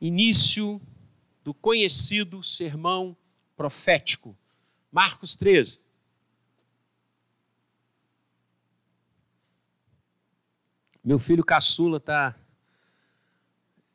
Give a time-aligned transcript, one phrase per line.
[0.00, 0.80] início
[1.42, 3.16] do conhecido sermão
[3.56, 4.36] profético.
[4.90, 5.78] Marcos 13.
[11.02, 12.36] Meu filho caçula está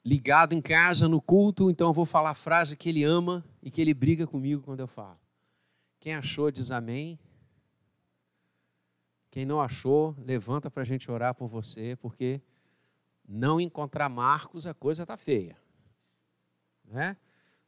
[0.04, 3.70] ligado em casa no culto, então eu vou falar a frase que ele ama e
[3.70, 5.20] que ele briga comigo quando eu falo.
[6.00, 7.20] Quem achou diz amém.
[9.30, 12.42] Quem não achou, levanta para a gente orar por você, porque
[13.28, 15.58] não encontrar Marcos, a coisa está feia.
[16.92, 17.16] Né?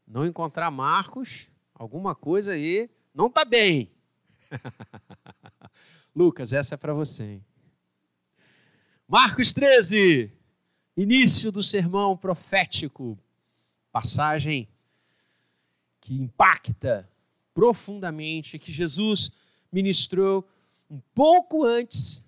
[0.06, 3.90] Não encontrar Marcos, alguma coisa aí não está bem.
[6.14, 7.24] Lucas, essa é para você.
[7.24, 7.46] Hein?
[9.08, 10.30] Marcos 13,
[10.98, 13.18] início do sermão profético,
[13.92, 14.68] passagem
[16.02, 17.10] que impacta
[17.54, 19.38] profundamente, que Jesus
[19.72, 20.46] ministrou
[20.90, 22.26] um pouco antes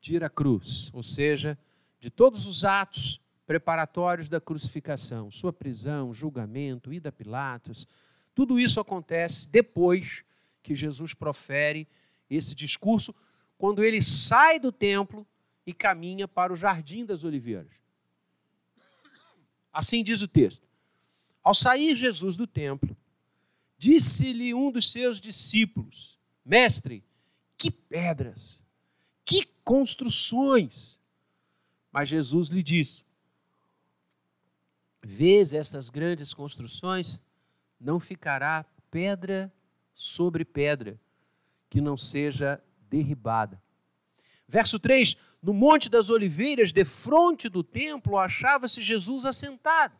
[0.00, 1.58] de ir à cruz, ou seja,
[2.00, 7.86] de todos os atos preparatórios da crucificação, sua prisão, julgamento, ida a Pilatos,
[8.34, 10.22] tudo isso acontece depois
[10.62, 11.88] que Jesus profere
[12.28, 13.14] esse discurso,
[13.56, 15.26] quando ele sai do templo
[15.66, 17.72] e caminha para o Jardim das Oliveiras.
[19.72, 20.68] Assim diz o texto.
[21.42, 22.94] Ao sair Jesus do templo,
[23.78, 27.02] disse-lhe um dos seus discípulos: Mestre,
[27.56, 28.62] que pedras,
[29.24, 31.00] que construções.
[31.90, 33.07] Mas Jesus lhe disse:
[35.02, 37.22] Vês estas grandes construções?
[37.80, 39.52] Não ficará pedra
[39.94, 41.00] sobre pedra
[41.70, 43.62] que não seja derribada.
[44.46, 49.96] Verso 3: No Monte das Oliveiras, defronte do templo, achava-se Jesus assentado.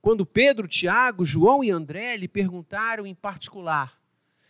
[0.00, 4.00] Quando Pedro, Tiago, João e André lhe perguntaram em particular: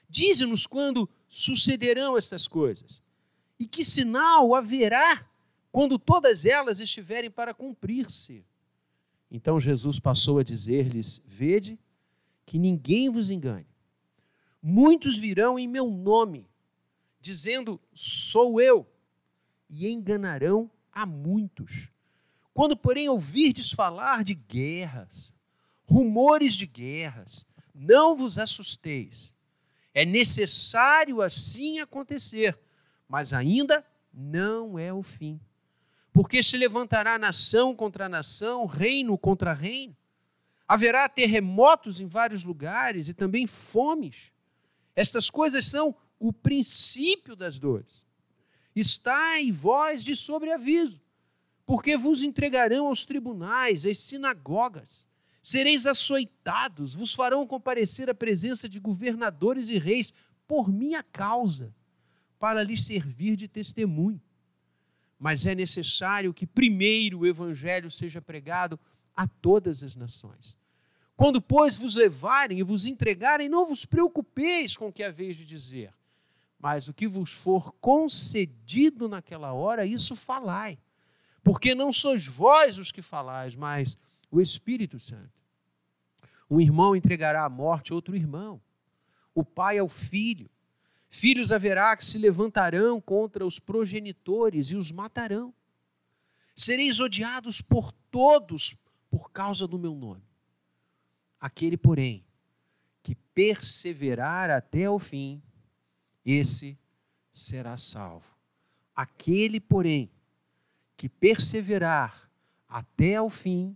[0.09, 3.03] Dize-nos quando sucederão estas coisas,
[3.59, 5.27] e que sinal haverá
[5.73, 8.45] quando todas elas estiverem para cumprir-se.
[9.31, 11.79] Então Jesus passou a dizer-lhes: Vede
[12.45, 13.67] que ninguém vos engane.
[14.63, 16.49] Muitos virão em meu nome
[17.21, 18.87] dizendo: Sou eu,
[19.69, 21.91] e enganarão a muitos.
[22.55, 25.35] Quando, porém, ouvirdes falar de guerras,
[25.85, 29.35] rumores de guerras, não vos assusteis.
[29.93, 32.59] É necessário assim acontecer,
[33.09, 35.41] mas ainda não é o fim.
[36.17, 39.95] Porque se levantará nação contra nação, reino contra reino.
[40.67, 44.33] Haverá terremotos em vários lugares e também fomes.
[44.95, 48.07] Estas coisas são o princípio das dores.
[48.75, 51.03] Está em vós de sobreaviso,
[51.67, 55.07] porque vos entregarão aos tribunais, às sinagogas,
[55.43, 60.15] sereis açoitados, vos farão comparecer à presença de governadores e reis
[60.49, 61.75] por minha causa,
[62.39, 64.19] para lhes servir de testemunho.
[65.19, 68.79] Mas é necessário que primeiro o evangelho seja pregado
[69.15, 70.57] a todas as nações.
[71.17, 75.45] Quando, pois, vos levarem e vos entregarem, não vos preocupeis com o que haveis de
[75.45, 75.93] dizer
[76.59, 80.79] mas o que vos for concedido naquela hora, isso falai.
[81.43, 83.97] Porque não sois vós os que falais, mas
[84.31, 85.31] o Espírito Santo.
[86.51, 88.61] Um irmão entregará à morte outro irmão,
[89.35, 90.51] o pai ao filho.
[91.19, 95.55] Filhos haverá que se levantarão contra os progenitores e os matarão.
[96.55, 98.77] Sereis odiados por todos
[99.11, 100.23] por causa do meu nome.
[101.41, 102.23] Aquele, porém,
[103.03, 105.43] que perseverar até o fim,
[106.23, 106.79] esse
[107.31, 108.37] será salvo.
[108.95, 110.11] Aquele, porém,
[110.99, 112.31] que perseverar
[112.69, 113.75] até ao fim,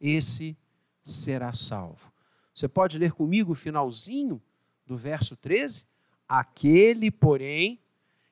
[0.00, 0.56] esse
[1.04, 2.10] será salvo.
[2.54, 4.42] Você pode ler comigo o finalzinho
[4.86, 5.92] do verso 13?
[6.36, 7.78] Aquele, porém,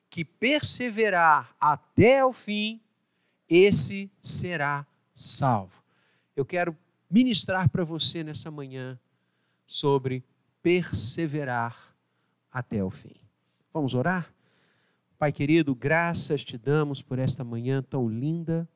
[0.09, 2.81] que perseverar até o fim,
[3.47, 5.81] esse será salvo.
[6.35, 6.75] Eu quero
[7.09, 8.99] ministrar para você nessa manhã
[9.65, 10.21] sobre
[10.61, 11.95] perseverar
[12.51, 13.15] até o fim.
[13.71, 14.33] Vamos orar?
[15.17, 18.67] Pai querido, graças te damos por esta manhã tão linda,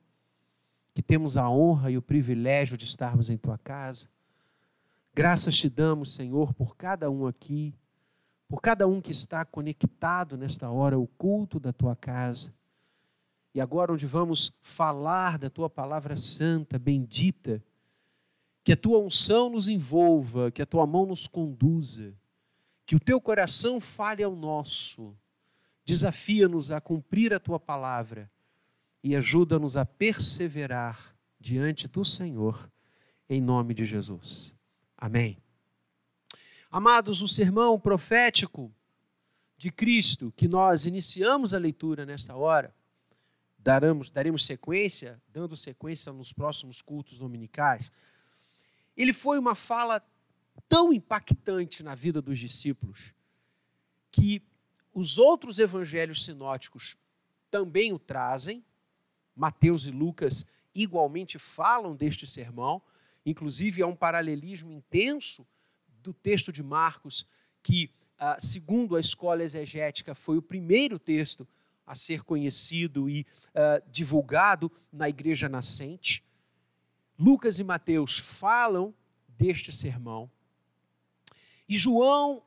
[0.94, 4.08] que temos a honra e o privilégio de estarmos em tua casa.
[5.14, 7.76] Graças te damos, Senhor, por cada um aqui,
[8.48, 12.56] por cada um que está conectado nesta hora ao culto da tua casa.
[13.54, 17.64] E agora, onde vamos falar da tua palavra santa, bendita,
[18.64, 22.14] que a tua unção nos envolva, que a tua mão nos conduza
[22.88, 25.14] que o teu coração fale ao nosso.
[25.84, 28.32] Desafia-nos a cumprir a tua palavra
[29.04, 32.72] e ajuda-nos a perseverar diante do Senhor,
[33.30, 34.56] em nome de Jesus.
[34.98, 35.47] Amém.
[36.78, 38.72] Amados, o sermão profético
[39.58, 42.72] de Cristo que nós iniciamos a leitura nesta hora
[43.58, 47.92] daremos, daremos sequência, dando sequência nos próximos cultos dominicais,
[48.96, 50.06] ele foi uma fala
[50.70, 53.12] tão impactante na vida dos discípulos
[54.12, 54.44] que
[54.94, 56.96] os outros evangelhos sinóticos
[57.50, 58.64] também o trazem.
[59.36, 62.80] Mateus e Lucas igualmente falam deste sermão,
[63.26, 65.44] inclusive há um paralelismo intenso
[66.08, 67.28] do texto de Marcos,
[67.62, 71.46] que, ah, segundo a escola exegética, foi o primeiro texto
[71.86, 76.22] a ser conhecido e uh, divulgado na igreja nascente.
[77.18, 78.94] Lucas e Mateus falam
[79.28, 80.30] deste sermão.
[81.68, 82.44] E João,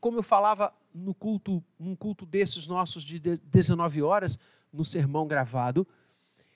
[0.00, 4.38] como eu falava no culto, num culto desses nossos de 19 horas,
[4.72, 5.86] no sermão gravado,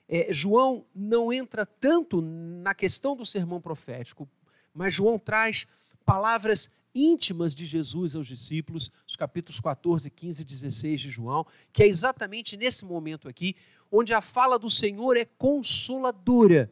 [0.08, 4.28] é, João não entra tanto na questão do sermão profético,
[4.75, 5.66] mas João traz
[6.02, 11.82] palavras íntimas de Jesus aos discípulos, os capítulos 14, 15 e 16 de João, que
[11.82, 13.56] é exatamente nesse momento aqui,
[13.90, 16.70] onde a fala do Senhor é consoladora.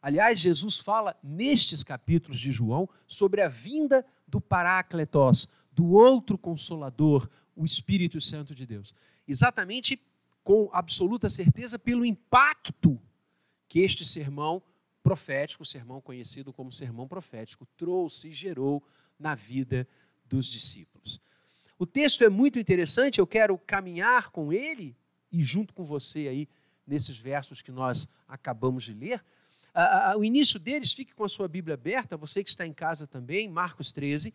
[0.00, 7.28] Aliás, Jesus fala nestes capítulos de João sobre a vinda do Parácletos, do outro consolador,
[7.56, 8.94] o Espírito Santo de Deus.
[9.26, 10.00] Exatamente
[10.42, 13.00] com absoluta certeza pelo impacto
[13.66, 14.62] que este sermão
[15.04, 18.82] profético, sermão conhecido como sermão profético, trouxe e gerou
[19.18, 19.86] na vida
[20.24, 21.20] dos discípulos.
[21.78, 24.96] O texto é muito interessante, eu quero caminhar com ele
[25.30, 26.48] e junto com você aí
[26.86, 29.22] nesses versos que nós acabamos de ler.
[30.16, 33.46] o início deles, fique com a sua Bíblia aberta, você que está em casa também,
[33.46, 34.32] Marcos 13.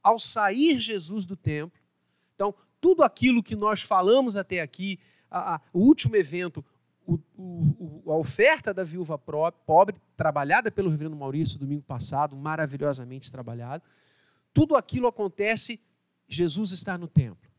[0.00, 1.80] Ao sair Jesus do templo,
[2.34, 5.00] então, tudo aquilo que nós falamos até aqui,
[5.72, 6.64] o último evento,
[7.36, 13.82] o, o, a oferta da viúva pobre, trabalhada pelo reverendo Maurício domingo passado, maravilhosamente trabalhado,
[14.52, 15.80] tudo aquilo acontece,
[16.28, 17.50] Jesus está no templo.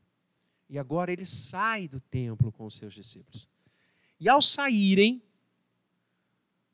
[0.70, 3.48] E agora ele sai do templo com os seus discípulos.
[4.20, 5.22] E ao saírem,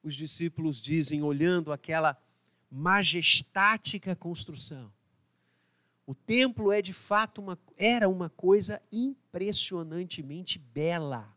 [0.04, 2.18] os discípulos dizem, olhando aquela
[2.70, 4.92] majestática construção,
[6.06, 11.32] o templo é de fato uma, era uma coisa impressionantemente bela.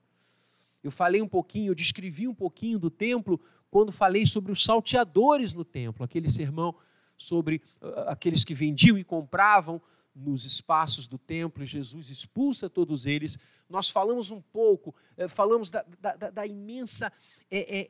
[0.82, 3.40] Eu falei um pouquinho, eu descrevi um pouquinho do templo
[3.70, 6.74] quando falei sobre os salteadores no templo, aquele sermão
[7.16, 9.80] sobre uh, aqueles que vendiam e compravam
[10.14, 13.38] nos espaços do templo, e Jesus expulsa todos eles.
[13.68, 17.10] Nós falamos um pouco, eh, falamos da, da, da imensa
[17.50, 17.88] é,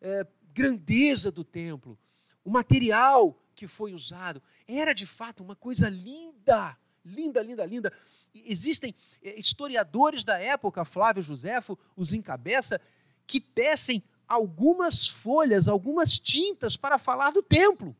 [0.00, 1.96] é, grandeza do templo,
[2.44, 4.42] o material que foi usado.
[4.66, 7.92] Era de fato uma coisa linda, linda, linda, linda.
[8.34, 12.80] Existem eh, historiadores da época, Flávio Joséfo os encabeça,
[13.26, 17.96] que tecem algumas folhas, algumas tintas para falar do templo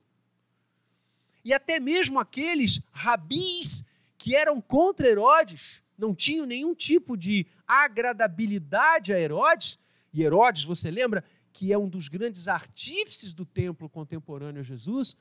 [1.45, 9.13] e até mesmo aqueles rabis que eram contra Herodes, não tinham nenhum tipo de agradabilidade
[9.13, 9.79] a Herodes,
[10.13, 15.17] e Herodes, você lembra, que é um dos grandes artífices do templo contemporâneo a Jesus,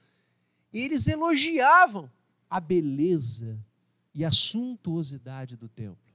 [0.72, 2.10] eles elogiavam
[2.50, 3.60] a beleza
[4.14, 6.14] e a suntuosidade do templo.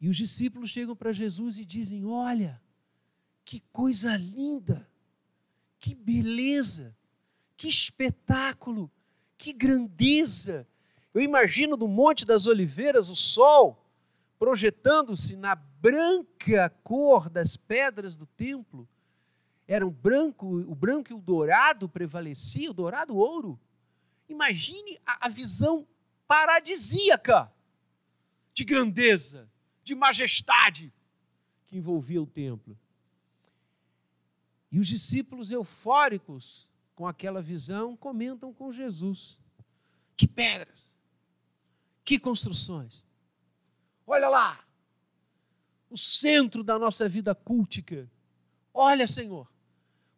[0.00, 2.60] E os discípulos chegam para Jesus e dizem: Olha,
[3.44, 4.88] que coisa linda,
[5.78, 6.96] que beleza
[7.62, 8.90] que espetáculo,
[9.38, 10.66] que grandeza.
[11.14, 13.88] Eu imagino no Monte das Oliveiras o sol
[14.36, 18.88] projetando-se na branca cor das pedras do templo.
[19.68, 23.56] Era o branco, o branco e o dourado prevalecia, o dourado ouro.
[24.28, 25.86] Imagine a, a visão
[26.32, 27.52] paradisíaca
[28.54, 29.50] de grandeza,
[29.84, 30.90] de majestade
[31.66, 32.74] que envolvia o templo.
[34.70, 39.38] E os discípulos eufóricos com aquela visão, comentam com Jesus.
[40.16, 40.90] Que pedras!
[42.02, 43.06] Que construções!
[44.06, 44.64] Olha lá!
[45.90, 48.10] O centro da nossa vida cultica.
[48.72, 49.51] Olha, Senhor,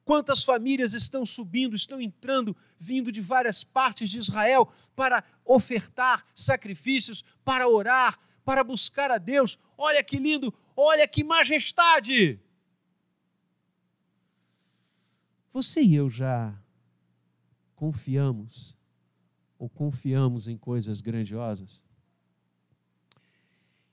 [0.04, 7.24] quantas famílias estão subindo, estão entrando, vindo de várias partes de Israel para ofertar sacrifícios,
[7.44, 9.58] para orar, para buscar a Deus.
[9.76, 12.40] Olha que lindo, olha que majestade!
[15.52, 16.52] Você e eu já
[17.76, 18.76] confiamos
[19.56, 21.82] ou confiamos em coisas grandiosas?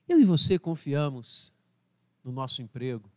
[0.08, 1.52] Eu e você confiamos
[2.24, 3.11] no nosso emprego,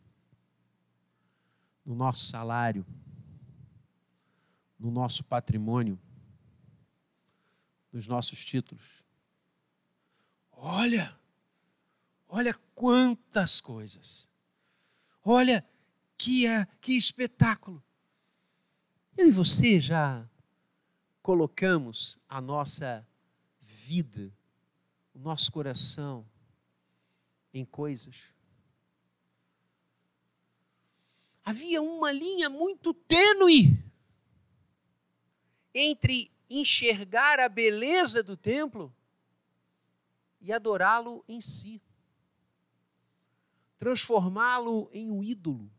[1.86, 2.84] no nosso salário,
[4.76, 5.96] no nosso patrimônio,
[7.92, 9.04] nos nossos títulos.
[10.50, 11.16] Olha,
[12.28, 14.28] olha quantas coisas.
[15.24, 15.64] Olha
[16.18, 16.44] que,
[16.80, 17.82] que espetáculo.
[19.16, 20.28] Eu e você já
[21.22, 23.06] colocamos a nossa
[23.60, 24.32] vida,
[25.14, 26.26] o nosso coração
[27.54, 28.35] em coisas.
[31.46, 33.80] Havia uma linha muito tênue
[35.72, 38.92] entre enxergar a beleza do templo
[40.40, 41.80] e adorá-lo em si,
[43.78, 45.70] transformá-lo em um ídolo.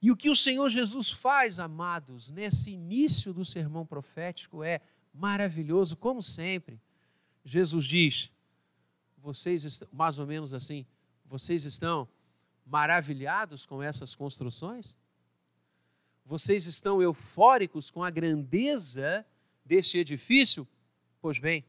[0.00, 4.80] E o que o Senhor Jesus faz, amados, nesse início do sermão profético é
[5.12, 6.80] maravilhoso, como sempre.
[7.44, 8.32] Jesus diz:
[9.18, 10.86] vocês mais ou menos assim,
[11.26, 12.08] vocês estão
[12.64, 14.96] maravilhados com essas construções?
[16.24, 19.26] Vocês estão eufóricos com a grandeza
[19.64, 20.66] deste edifício?
[21.20, 21.64] Pois bem,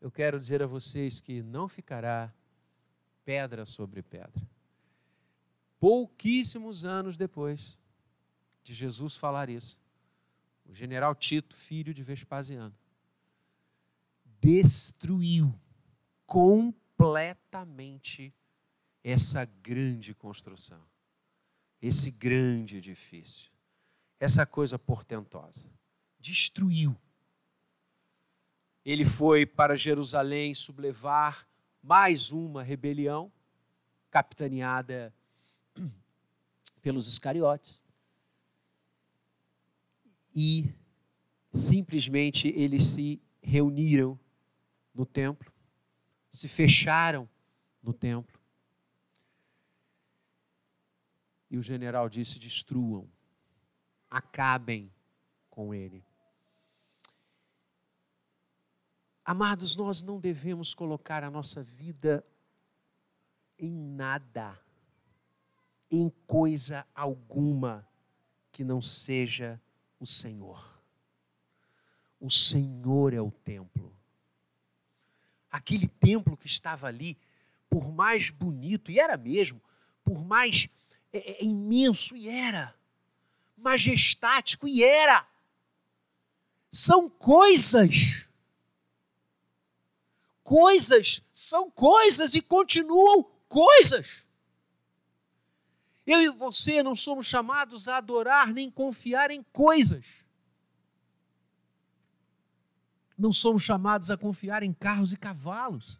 [0.00, 2.32] eu quero dizer a vocês que não ficará
[3.24, 4.42] pedra sobre pedra.
[5.78, 7.78] Pouquíssimos anos depois
[8.62, 9.78] de Jesus falar isso,
[10.64, 12.74] o general Tito, filho de Vespasiano,
[14.40, 15.54] destruiu
[16.26, 18.34] completamente
[19.04, 20.82] essa grande construção
[21.86, 23.50] esse grande edifício,
[24.18, 25.70] essa coisa portentosa.
[26.18, 26.96] Destruiu.
[28.82, 31.46] Ele foi para Jerusalém sublevar
[31.82, 33.30] mais uma rebelião,
[34.10, 35.12] capitaneada
[36.80, 37.84] pelos Iscariotes.
[40.34, 40.72] E
[41.52, 44.18] simplesmente eles se reuniram
[44.94, 45.52] no templo,
[46.30, 47.28] se fecharam
[47.82, 48.43] no templo
[51.54, 53.08] E o general disse: destruam,
[54.10, 54.92] acabem
[55.48, 56.04] com ele.
[59.24, 62.26] Amados, nós não devemos colocar a nossa vida
[63.56, 64.60] em nada,
[65.88, 67.88] em coisa alguma
[68.50, 69.62] que não seja
[70.00, 70.82] o Senhor.
[72.18, 73.96] O Senhor é o templo.
[75.48, 77.16] Aquele templo que estava ali,
[77.70, 79.62] por mais bonito, e era mesmo,
[80.02, 80.68] por mais
[81.14, 82.74] é, é imenso, e era.
[83.56, 85.26] Majestático, e era.
[86.70, 88.28] São coisas.
[90.42, 94.26] Coisas são coisas e continuam coisas.
[96.06, 100.24] Eu e você não somos chamados a adorar nem confiar em coisas.
[103.16, 105.98] Não somos chamados a confiar em carros e cavalos.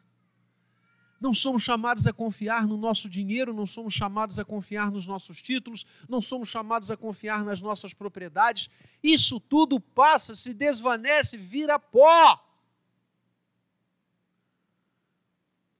[1.25, 5.40] Não somos chamados a confiar no nosso dinheiro, não somos chamados a confiar nos nossos
[5.40, 8.69] títulos, não somos chamados a confiar nas nossas propriedades.
[9.02, 12.38] Isso tudo passa, se desvanece, vira pó.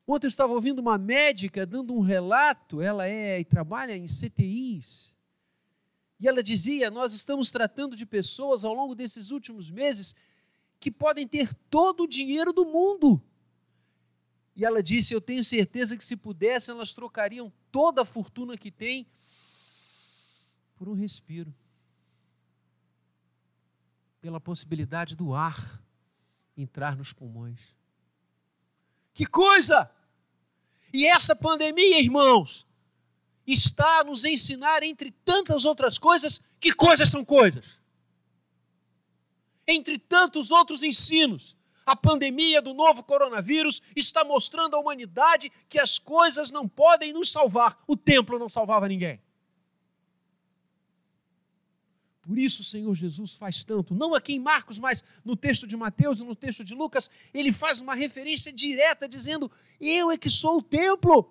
[0.07, 5.15] Ontem eu estava ouvindo uma médica dando um relato, ela é e trabalha em CTIs.
[6.19, 10.15] E ela dizia: Nós estamos tratando de pessoas ao longo desses últimos meses
[10.81, 13.23] que podem ter todo o dinheiro do mundo
[14.57, 18.71] e ela disse: Eu tenho certeza que se pudessem, elas trocariam toda a fortuna que
[18.71, 19.07] têm
[20.77, 21.55] por um respiro
[24.21, 25.83] pela possibilidade do ar
[26.57, 27.61] entrar nos pulmões.
[29.13, 29.91] Que coisa!
[30.93, 32.67] E essa pandemia, irmãos,
[33.47, 37.81] está a nos ensinar, entre tantas outras coisas, que coisas são coisas.
[39.67, 41.57] Entre tantos outros ensinos,
[41.87, 47.31] a pandemia do novo coronavírus está mostrando à humanidade que as coisas não podem nos
[47.31, 47.83] salvar.
[47.87, 49.21] O templo não salvava ninguém.
[52.23, 55.77] Por isso o Senhor Jesus faz tanto, não aqui em Marcos, mas no texto de
[55.77, 60.31] Mateus e no texto de Lucas, ele faz uma referência direta dizendo: Eu é que
[60.31, 61.31] sou o templo.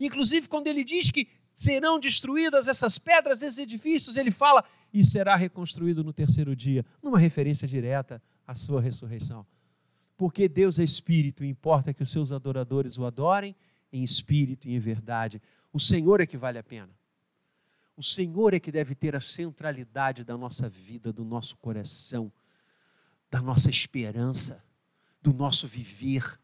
[0.00, 5.36] Inclusive, quando ele diz que serão destruídas essas pedras, esses edifícios, ele fala: E será
[5.36, 9.46] reconstruído no terceiro dia, numa referência direta a sua ressurreição.
[10.16, 13.54] Porque Deus é espírito e importa que os seus adoradores o adorem
[13.92, 15.40] em espírito e em verdade.
[15.72, 16.90] O Senhor é que vale a pena.
[17.96, 22.30] O Senhor é que deve ter a centralidade da nossa vida, do nosso coração,
[23.30, 24.64] da nossa esperança,
[25.22, 26.38] do nosso viver.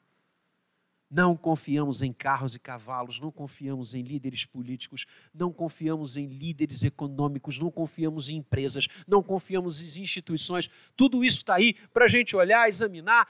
[1.15, 5.05] Não confiamos em carros e cavalos, não confiamos em líderes políticos,
[5.35, 10.71] não confiamos em líderes econômicos, não confiamos em empresas, não confiamos em instituições.
[10.97, 13.29] Tudo isso está aí para a gente olhar, examinar,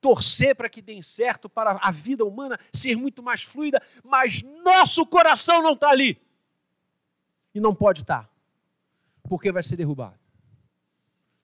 [0.00, 5.04] torcer para que dê certo, para a vida humana ser muito mais fluida, mas nosso
[5.04, 6.22] coração não está ali.
[7.52, 8.30] E não pode estar, tá,
[9.24, 10.20] porque vai ser derrubado.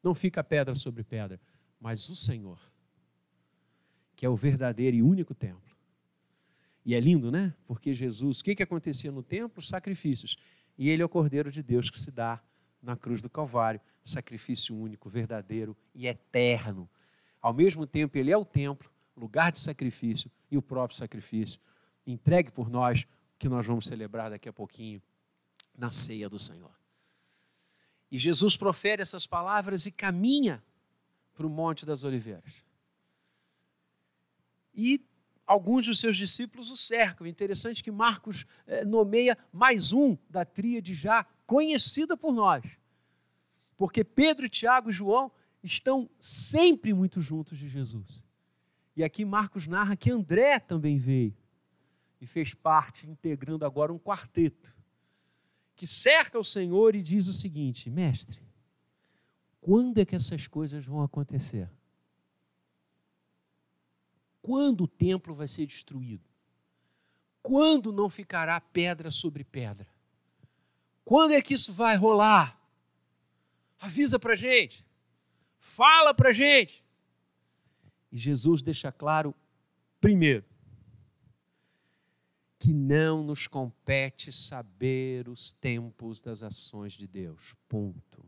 [0.01, 1.41] Não fica pedra sobre pedra,
[1.81, 2.61] mas o Senhor,
[4.15, 5.72] que é o verdadeiro e único templo
[6.85, 7.55] e é lindo, né?
[7.67, 9.63] Porque Jesus, o que, que acontecia no templo?
[9.63, 10.37] Sacrifícios.
[10.77, 12.43] E ele é o Cordeiro de Deus que se dá
[12.83, 16.89] na cruz do Calvário sacrifício único, verdadeiro e eterno.
[17.41, 21.61] Ao mesmo tempo, ele é o templo, lugar de sacrifício e o próprio sacrifício,
[22.07, 23.07] entregue por nós,
[23.39, 25.01] que nós vamos celebrar daqui a pouquinho
[25.77, 26.73] na ceia do Senhor.
[28.11, 30.63] E Jesus profere essas palavras e caminha
[31.35, 32.65] para o Monte das Oliveiras.
[34.75, 35.05] E
[35.53, 37.27] alguns dos seus discípulos o cercam.
[37.27, 42.65] Interessante que Marcos eh, nomeia mais um da tríade já conhecida por nós.
[43.77, 45.31] Porque Pedro, Tiago e João
[45.63, 48.25] estão sempre muito juntos de Jesus.
[48.97, 51.37] E aqui Marcos narra que André também veio
[52.21, 54.75] e fez parte, integrando agora um quarteto,
[55.75, 58.41] que cerca o Senhor e diz o seguinte: Mestre,
[59.61, 61.69] quando é que essas coisas vão acontecer?
[64.43, 66.29] Quando o templo vai ser destruído?
[67.41, 69.87] Quando não ficará pedra sobre pedra?
[71.05, 72.61] Quando é que isso vai rolar?
[73.79, 74.85] Avisa para gente,
[75.59, 76.85] fala para gente.
[78.11, 79.35] E Jesus deixa claro,
[80.01, 80.45] primeiro,
[82.59, 87.57] que não nos compete saber os tempos das ações de Deus.
[87.69, 88.25] Ponto.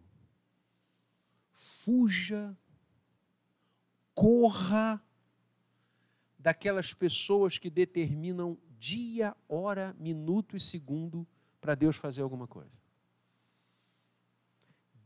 [1.52, 2.56] Fuja,
[4.12, 5.03] corra
[6.44, 11.26] daquelas pessoas que determinam dia, hora, minuto e segundo
[11.58, 12.78] para Deus fazer alguma coisa.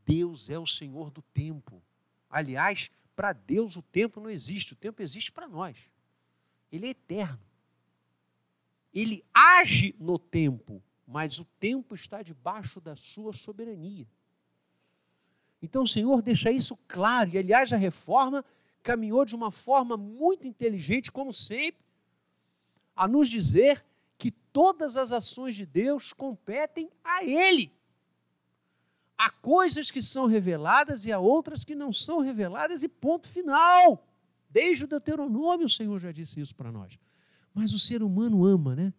[0.04, 1.80] Deus é o Senhor do tempo.
[2.28, 5.76] Aliás, para Deus o tempo não existe, o tempo existe para nós.
[6.70, 7.48] Ele é eterno
[8.92, 14.06] ele age no tempo, mas o tempo está debaixo da sua soberania.
[15.60, 18.44] Então o Senhor deixa isso claro, e aliás, a reforma
[18.88, 21.84] caminhou de uma forma muito inteligente, como sempre,
[22.96, 23.84] a nos dizer
[24.16, 27.70] que todas as ações de Deus competem a Ele.
[29.18, 34.08] Há coisas que são reveladas e há outras que não são reveladas, e ponto final.
[34.48, 36.98] Desde o Deuteronômio, o Senhor já disse isso para nós.
[37.52, 38.94] Mas o ser humano ama, né?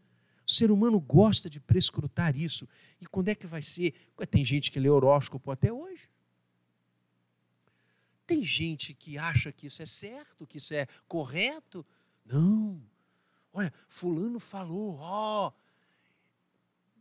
[0.47, 2.69] O ser humano gosta de prescrutar isso.
[3.01, 3.95] E quando é que vai ser?
[4.29, 6.07] Tem gente que lê horóscopo até hoje.
[8.29, 11.83] Tem gente que acha que isso é certo, que isso é correto.
[12.23, 12.79] Não.
[13.51, 15.51] Olha, fulano falou, ó.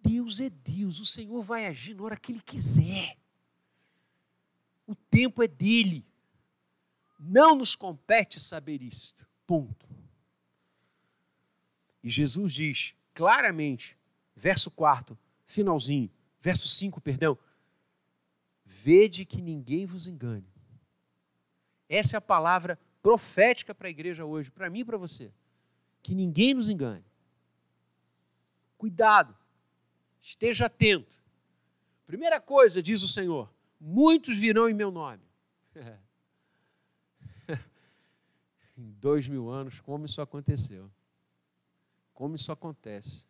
[0.02, 3.18] Deus é Deus, o Senhor vai agir na hora que Ele quiser.
[4.86, 6.02] O tempo é dele.
[7.20, 9.28] Não nos compete saber isto.
[9.46, 9.86] Ponto.
[12.02, 13.98] E Jesus diz claramente,
[14.34, 16.10] verso 4, finalzinho,
[16.40, 17.38] verso 5, perdão:
[18.64, 20.57] Vede que ninguém vos engane.
[21.88, 25.32] Essa é a palavra profética para a igreja hoje, para mim e para você.
[26.02, 27.04] Que ninguém nos engane.
[28.76, 29.36] Cuidado,
[30.20, 31.16] esteja atento.
[32.06, 35.22] Primeira coisa, diz o Senhor: muitos virão em meu nome.
[38.76, 40.90] em dois mil anos, como isso aconteceu?
[42.18, 43.28] como isso acontece.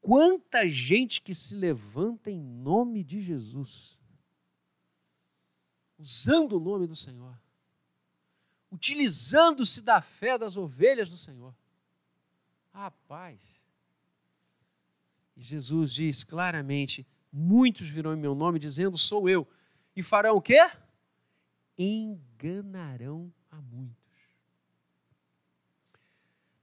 [0.00, 3.97] Quanta gente que se levanta em nome de Jesus,
[5.98, 7.36] usando o nome do Senhor,
[8.70, 11.54] utilizando-se da fé das ovelhas do Senhor.
[12.72, 13.40] Rapaz,
[15.38, 19.46] e Jesus diz claramente: muitos virão em meu nome dizendo, sou eu,
[19.94, 20.58] e farão o quê?
[21.78, 23.96] Enganarão a muitos.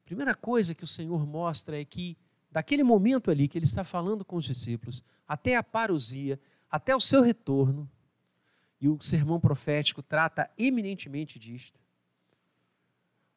[0.04, 2.18] Primeira coisa que o Senhor mostra é que,
[2.52, 7.00] daquele momento ali que ele está falando com os discípulos, até a parousia, até o
[7.00, 7.90] seu retorno,
[8.80, 11.80] e o sermão profético trata eminentemente disto,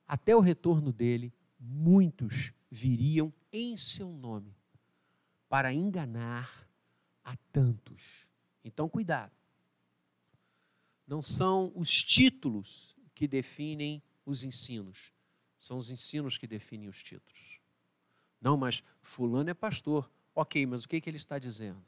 [0.06, 4.56] até o retorno dele, muitos viriam em seu nome
[5.48, 6.68] para enganar
[7.24, 8.28] a tantos.
[8.64, 9.32] Então, cuidado.
[11.06, 15.12] Não são os títulos que definem os ensinos,
[15.58, 17.60] são os ensinos que definem os títulos.
[18.40, 20.10] Não, mas fulano é pastor.
[20.34, 21.82] Ok, mas o que, que ele está dizendo?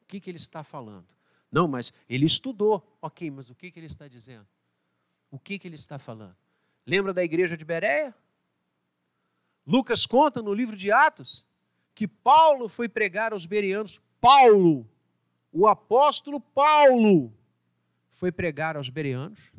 [0.00, 1.06] O que, que ele está falando?
[1.50, 2.86] Não, mas ele estudou.
[3.00, 4.46] Ok, mas o que, que ele está dizendo?
[5.30, 6.36] O que, que ele está falando?
[6.86, 8.14] Lembra da igreja de Bereia?
[9.66, 11.46] Lucas conta no livro de Atos
[11.94, 14.00] que Paulo foi pregar aos bereanos.
[14.20, 14.88] Paulo,
[15.52, 17.32] o apóstolo Paulo,
[18.10, 19.52] foi pregar aos bereanos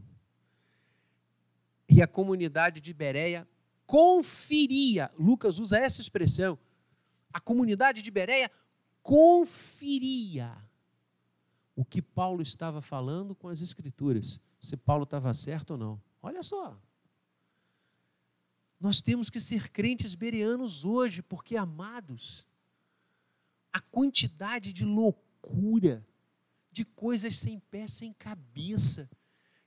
[1.90, 3.48] e a comunidade de Bereia
[3.86, 6.60] conferia, Lucas usa essa expressão,
[7.34, 8.52] a comunidade de Bereia
[9.02, 10.56] conferia
[11.80, 16.02] o que Paulo estava falando com as Escrituras, se Paulo estava certo ou não.
[16.22, 16.78] Olha só.
[18.78, 22.46] Nós temos que ser crentes bereanos hoje, porque, amados,
[23.72, 26.06] a quantidade de loucura,
[26.70, 29.10] de coisas sem pé, sem cabeça,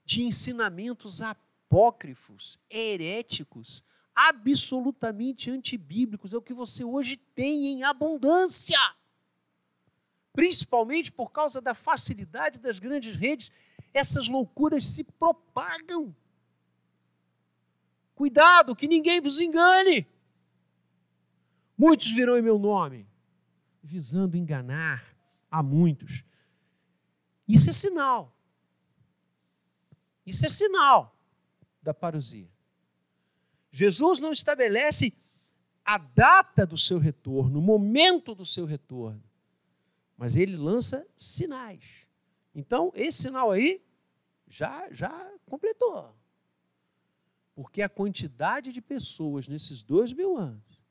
[0.05, 6.31] de ensinamentos apócrifos, heréticos, absolutamente antibíblicos.
[6.31, 8.77] É o que você hoje tem em abundância.
[10.33, 13.51] Principalmente por causa da facilidade das grandes redes,
[13.93, 16.13] essas loucuras se propagam.
[18.15, 20.07] Cuidado, que ninguém vos engane.
[21.77, 23.07] Muitos virão em meu nome,
[23.81, 25.15] visando enganar
[25.49, 26.23] a muitos.
[27.47, 28.35] Isso é sinal.
[30.25, 31.15] Isso é sinal
[31.81, 32.49] da parousia.
[33.71, 35.13] Jesus não estabelece
[35.83, 39.21] a data do seu retorno, o momento do seu retorno,
[40.17, 42.07] mas ele lança sinais.
[42.53, 43.81] Então, esse sinal aí
[44.47, 46.13] já, já completou.
[47.55, 50.83] Porque a quantidade de pessoas nesses dois mil anos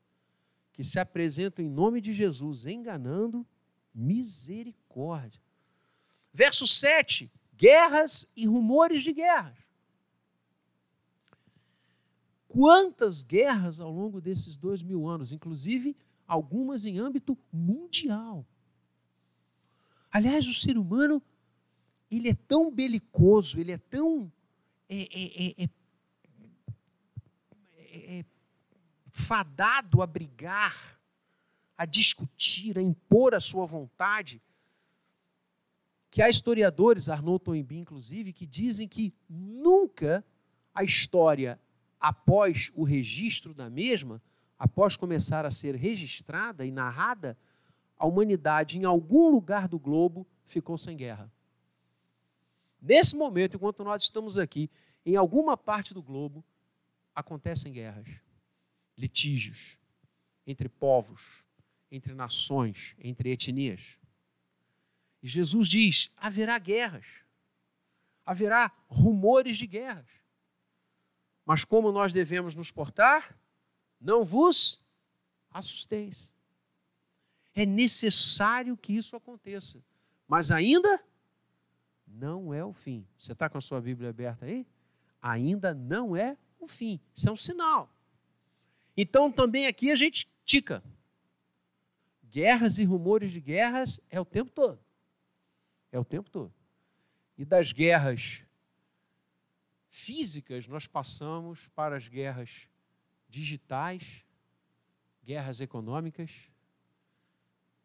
[0.73, 3.45] que se apresentam em nome de Jesus enganando,
[3.93, 5.41] misericórdia.
[6.33, 9.57] Verso 7: guerras e rumores de guerras.
[12.47, 15.95] Quantas guerras ao longo desses dois mil anos, inclusive
[16.27, 18.45] algumas em âmbito mundial.
[20.13, 21.19] Aliás, o ser humano
[22.11, 24.31] ele é tão belicoso, ele é tão
[24.87, 25.69] é, é, é,
[27.79, 28.25] é, é
[29.09, 30.99] fadado a brigar,
[31.75, 34.39] a discutir, a impor a sua vontade,
[36.11, 40.23] que há historiadores, Arnaud Toynbee inclusive, que dizem que nunca
[40.75, 41.59] a história,
[41.99, 44.21] após o registro da mesma,
[44.59, 47.35] após começar a ser registrada e narrada,
[48.03, 51.31] a humanidade em algum lugar do globo ficou sem guerra.
[52.81, 54.69] Nesse momento, enquanto nós estamos aqui,
[55.05, 56.43] em alguma parte do globo,
[57.15, 58.05] acontecem guerras,
[58.97, 59.79] litígios
[60.45, 61.45] entre povos,
[61.89, 63.97] entre nações, entre etnias.
[65.21, 67.05] E Jesus diz: haverá guerras,
[68.25, 70.09] haverá rumores de guerras.
[71.45, 73.39] Mas como nós devemos nos portar?
[73.97, 74.85] Não vos
[75.49, 76.32] assusteis.
[77.55, 79.83] É necessário que isso aconteça,
[80.27, 81.03] mas ainda
[82.07, 83.07] não é o fim.
[83.17, 84.65] Você está com a sua Bíblia aberta aí?
[85.21, 86.99] Ainda não é o fim.
[87.13, 87.89] Isso é um sinal.
[88.95, 90.83] Então também aqui a gente tica.
[92.23, 94.79] Guerras e rumores de guerras é o tempo todo.
[95.91, 96.53] É o tempo todo.
[97.37, 98.45] E das guerras
[99.87, 102.67] físicas, nós passamos para as guerras
[103.29, 104.25] digitais,
[105.23, 106.51] guerras econômicas.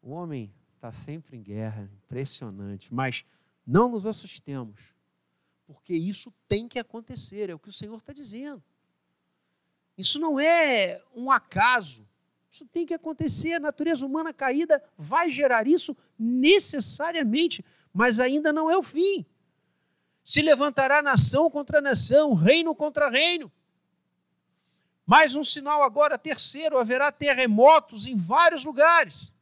[0.01, 2.93] O homem está sempre em guerra, impressionante.
[2.93, 3.25] Mas
[3.65, 4.95] não nos assustemos,
[5.67, 8.63] porque isso tem que acontecer, é o que o Senhor está dizendo.
[9.97, 12.07] Isso não é um acaso,
[12.49, 13.53] isso tem que acontecer.
[13.53, 19.25] A natureza humana caída vai gerar isso necessariamente, mas ainda não é o fim.
[20.23, 23.51] Se levantará nação contra nação, reino contra reino.
[25.05, 29.33] Mais um sinal agora, terceiro: haverá terremotos em vários lugares.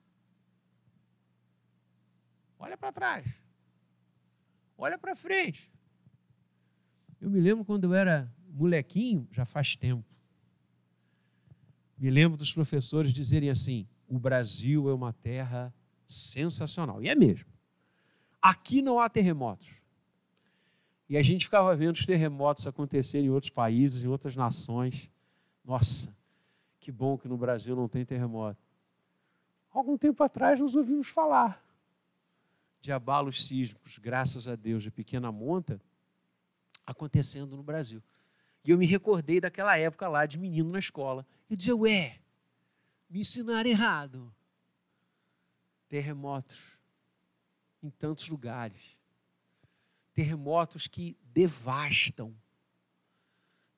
[2.60, 3.26] Olha para trás.
[4.78, 5.72] Olha para frente.
[7.20, 10.06] Eu me lembro quando eu era molequinho, já faz tempo.
[11.98, 15.74] Me lembro dos professores dizerem assim: o Brasil é uma terra
[16.08, 17.02] sensacional.
[17.02, 17.48] E é mesmo.
[18.41, 19.70] Aqui não há terremotos.
[21.10, 25.10] E a gente ficava vendo os terremotos acontecerem em outros países, em outras nações.
[25.63, 26.15] Nossa,
[26.80, 28.62] que bom que no Brasil não tem terremoto.
[29.72, 31.66] Algum tempo atrás nós ouvimos falar
[32.82, 35.82] de abalos sísmicos, graças a Deus, de pequena monta,
[36.86, 38.02] acontecendo no Brasil.
[38.63, 41.26] E eu me recordei daquela época lá de menino na escola.
[41.50, 42.20] E dizia, ué,
[43.10, 44.34] me ensinaram errado.
[45.88, 46.78] Terremotos
[47.82, 48.98] em tantos lugares.
[50.13, 52.36] Terremotos que devastam.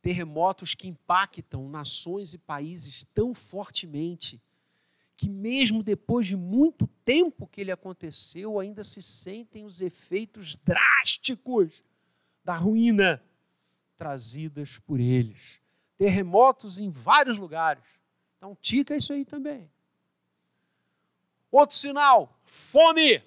[0.02, 4.42] Terremotos que impactam nações e países tão fortemente
[5.20, 11.84] que mesmo depois de muito tempo que ele aconteceu, ainda se sentem os efeitos drásticos
[12.42, 13.22] da ruína
[13.98, 15.62] trazidas por eles.
[15.98, 17.84] Terremotos em vários lugares.
[18.38, 19.70] Então, tica isso aí também.
[21.52, 23.22] Outro sinal: fome.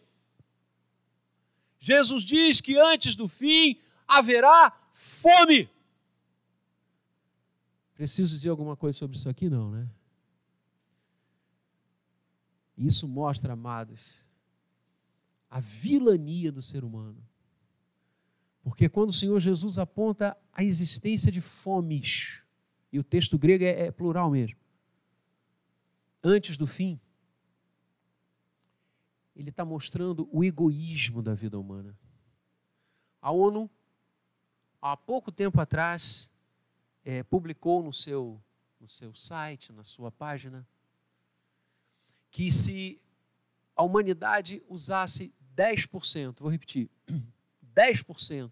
[1.78, 3.78] Jesus diz que antes do fim
[4.09, 5.68] haverá fome.
[7.92, 9.50] Preciso dizer alguma coisa sobre isso aqui?
[9.50, 9.87] Não, né?
[12.77, 14.29] Isso mostra, amados,
[15.51, 17.23] a vilania do ser humano.
[18.63, 22.45] Porque quando o Senhor Jesus aponta a existência de fomes,
[22.93, 24.59] e o texto grego é, é plural mesmo,
[26.23, 27.01] antes do fim,
[29.35, 31.99] ele está mostrando o egoísmo da vida humana.
[33.21, 33.71] A ONU,
[34.81, 36.31] há pouco tempo atrás,
[37.05, 38.41] é, publicou no seu
[38.83, 40.67] no seu site, na sua página,
[42.33, 42.99] que se
[43.77, 46.90] a humanidade usasse 10%, vou repetir,
[47.77, 48.51] 10%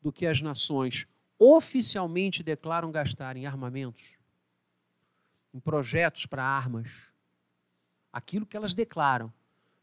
[0.00, 4.16] do que as nações oficialmente declaram gastar em armamentos,
[5.52, 7.08] em projetos para armas,
[8.12, 9.32] aquilo que elas declaram.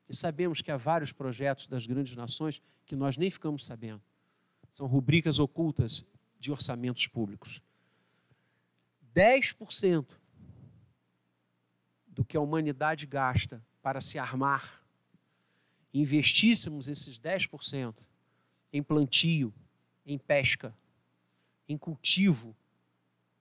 [0.08, 4.02] E sabemos que há vários projetos das grandes nações que nós nem ficamos sabendo.
[4.72, 6.06] São rubricas ocultas
[6.40, 7.62] de orçamentos públicos.
[9.14, 10.21] 10%
[12.12, 14.84] do que a humanidade gasta para se armar,
[15.94, 17.96] investíssemos esses 10%
[18.72, 19.54] em plantio,
[20.06, 20.76] em pesca,
[21.68, 22.56] em cultivo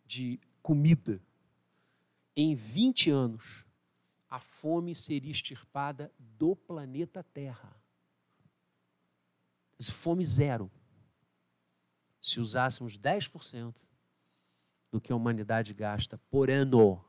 [0.05, 1.21] de comida,
[2.37, 3.65] em 20 anos,
[4.29, 7.77] a fome seria extirpada do planeta Terra.
[9.91, 10.71] Fome zero.
[12.21, 13.75] Se usássemos 10%
[14.91, 17.05] do que a humanidade gasta por ano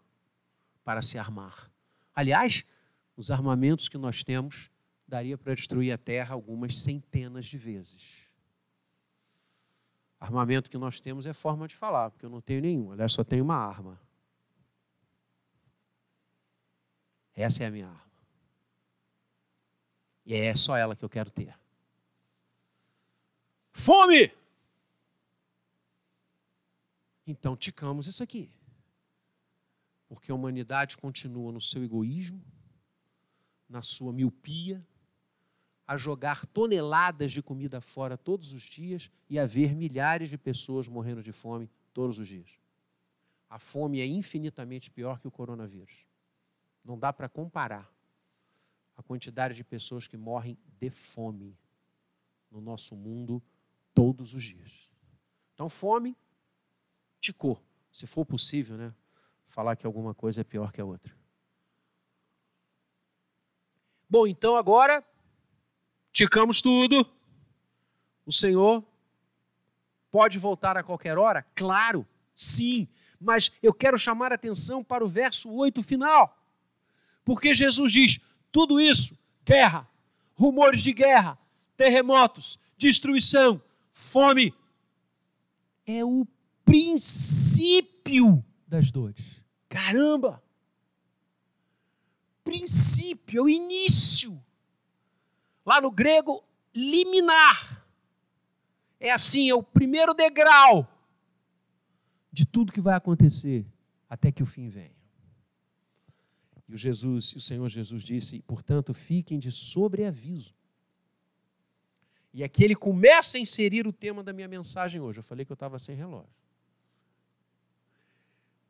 [0.83, 1.71] para se armar.
[2.13, 2.65] Aliás,
[3.15, 4.69] os armamentos que nós temos
[5.07, 8.31] daria para destruir a Terra algumas centenas de vezes.
[10.19, 13.23] Armamento que nós temos é forma de falar, porque eu não tenho nenhum, aliás, só
[13.23, 13.99] tenho uma arma.
[17.33, 18.11] Essa é a minha arma.
[20.25, 21.57] E é só ela que eu quero ter.
[23.73, 24.31] Fome!
[27.25, 28.51] Então ticamos isso aqui.
[30.11, 32.43] Porque a humanidade continua no seu egoísmo,
[33.69, 34.85] na sua miopia,
[35.87, 40.89] a jogar toneladas de comida fora todos os dias e a ver milhares de pessoas
[40.89, 42.59] morrendo de fome todos os dias.
[43.49, 46.05] A fome é infinitamente pior que o coronavírus.
[46.83, 47.89] Não dá para comparar
[48.97, 51.57] a quantidade de pessoas que morrem de fome
[52.51, 53.41] no nosso mundo
[53.93, 54.91] todos os dias.
[55.53, 56.17] Então, fome
[57.17, 57.63] ticou.
[57.93, 58.93] Se for possível, né?
[59.51, 61.13] Falar que alguma coisa é pior que a outra.
[64.09, 65.05] Bom, então agora
[66.09, 67.05] ticamos tudo.
[68.25, 68.81] O Senhor
[70.09, 71.45] pode voltar a qualquer hora?
[71.53, 72.87] Claro, sim.
[73.19, 76.41] Mas eu quero chamar a atenção para o verso 8 final.
[77.25, 78.21] Porque Jesus diz:
[78.53, 79.85] tudo isso, guerra,
[80.33, 81.37] rumores de guerra,
[81.75, 83.61] terremotos, destruição,
[83.91, 84.53] fome,
[85.85, 86.25] é o
[86.63, 89.40] princípio das dores.
[89.71, 90.43] Caramba!
[92.43, 94.37] Princípio, é o início.
[95.65, 96.43] Lá no grego,
[96.75, 97.81] liminar.
[98.99, 100.85] É assim, é o primeiro degrau
[102.29, 103.65] de tudo que vai acontecer
[104.09, 104.99] até que o fim venha.
[106.67, 110.53] E o Jesus, o Senhor Jesus disse: "Portanto, fiquem de sobreaviso".
[112.33, 115.19] E aqui ele começa a inserir o tema da minha mensagem hoje.
[115.19, 116.40] Eu falei que eu estava sem relógio.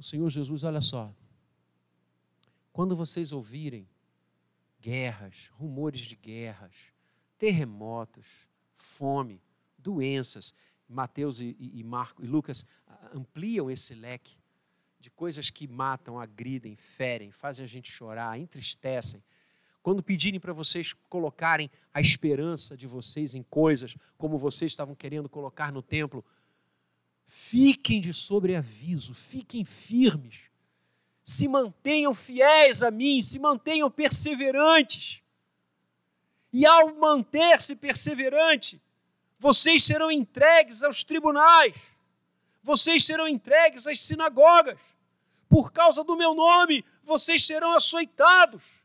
[0.01, 1.13] O Senhor Jesus, olha só.
[2.73, 3.87] Quando vocês ouvirem
[4.81, 6.73] guerras, rumores de guerras,
[7.37, 9.39] terremotos, fome,
[9.77, 10.55] doenças,
[10.89, 12.65] Mateus e, e, Marco, e Lucas
[13.13, 14.39] ampliam esse leque
[14.99, 19.23] de coisas que matam, agridem, ferem, fazem a gente chorar, entristecem.
[19.83, 25.29] Quando pedirem para vocês colocarem a esperança de vocês em coisas como vocês estavam querendo
[25.29, 26.25] colocar no templo,
[27.25, 30.49] fiquem de sobreaviso, fiquem firmes,
[31.23, 35.21] se mantenham fiéis a mim, se mantenham perseverantes.
[36.53, 38.81] E ao manter-se perseverante,
[39.39, 41.91] vocês serão entregues aos tribunais
[42.63, 44.79] vocês serão entregues às sinagogas.
[45.49, 48.81] Por causa do meu nome, vocês serão açoitados.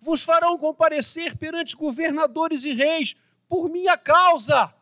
[0.00, 3.14] Vos farão comparecer perante governadores e reis
[3.48, 4.74] por minha causa,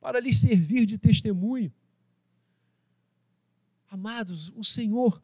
[0.00, 1.72] para lhes servir de testemunho.
[3.88, 5.22] Amados, o Senhor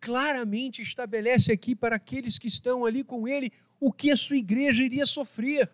[0.00, 4.84] claramente estabelece aqui para aqueles que estão ali com Ele o que a sua igreja
[4.84, 5.70] iria sofrer.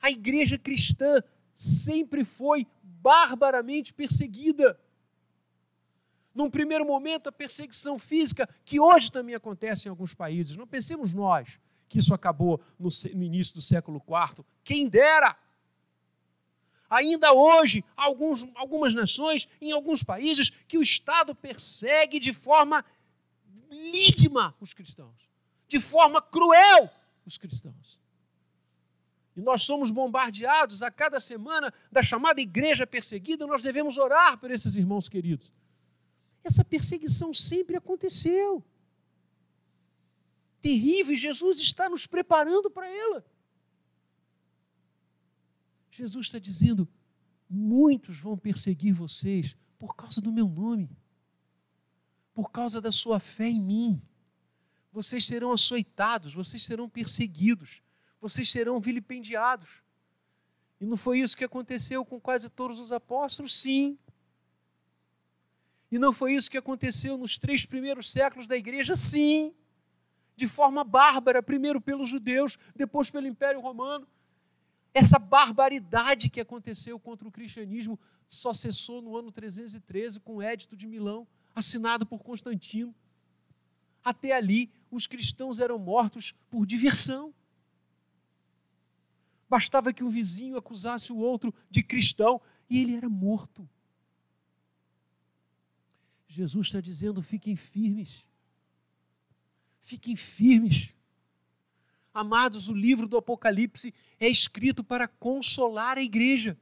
[0.00, 1.22] A igreja cristã
[1.54, 4.78] sempre foi barbaramente perseguida.
[6.34, 10.56] Num primeiro momento, a perseguição física, que hoje também acontece em alguns países.
[10.56, 12.90] Não pensemos nós que isso acabou no,
[13.24, 14.44] início do século IV.
[14.62, 15.36] Quem dera!
[16.88, 22.84] Ainda hoje, alguns, algumas nações, em alguns países, que o Estado persegue de forma
[23.70, 25.28] lídima os cristãos,
[25.66, 26.90] de forma cruel
[27.26, 28.00] os cristãos.
[29.36, 34.50] E nós somos bombardeados a cada semana da chamada igreja perseguida, nós devemos orar por
[34.50, 35.52] esses irmãos queridos.
[36.42, 38.64] Essa perseguição sempre aconteceu.
[40.60, 43.24] Terrível, e Jesus está nos preparando para ela.
[45.98, 46.88] Jesus está dizendo:
[47.48, 50.88] muitos vão perseguir vocês por causa do meu nome.
[52.38, 54.02] por causa da sua fé em mim.
[54.92, 57.82] Vocês serão açoitados, vocês serão perseguidos,
[58.20, 59.82] vocês serão vilipendiados.
[60.80, 63.56] E não foi isso que aconteceu com quase todos os apóstolos?
[63.56, 63.98] Sim.
[65.90, 68.94] E não foi isso que aconteceu nos três primeiros séculos da igreja?
[68.94, 69.52] Sim.
[70.36, 74.06] De forma bárbara, primeiro pelos judeus, depois pelo Império Romano.
[74.94, 80.76] Essa barbaridade que aconteceu contra o cristianismo só cessou no ano 313 com o Édito
[80.76, 82.94] de Milão, assinado por Constantino.
[84.04, 87.34] Até ali, os cristãos eram mortos por diversão.
[89.48, 93.68] Bastava que um vizinho acusasse o outro de cristão e ele era morto.
[96.26, 98.28] Jesus está dizendo: fiquem firmes.
[99.80, 100.94] Fiquem firmes.
[102.12, 106.56] Amados, o livro do Apocalipse é escrito para consolar a igreja.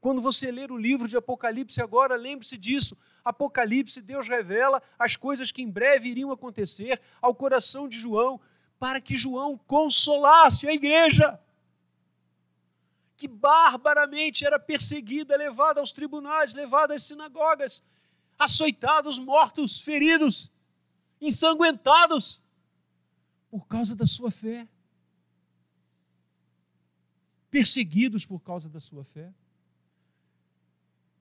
[0.00, 2.96] Quando você ler o livro de Apocalipse agora, lembre-se disso.
[3.24, 8.40] Apocalipse, Deus revela as coisas que em breve iriam acontecer ao coração de João,
[8.78, 11.40] para que João consolasse a igreja
[13.16, 17.82] que barbaramente era perseguida, levada aos tribunais, levada às sinagogas,
[18.38, 20.52] açoitados, mortos, feridos,
[21.20, 22.42] ensanguentados,
[23.50, 24.68] por causa da sua fé.
[27.54, 29.32] Perseguidos por causa da sua fé.